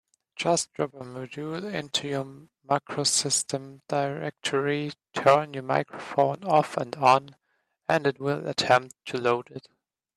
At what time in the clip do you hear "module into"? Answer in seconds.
1.03-2.07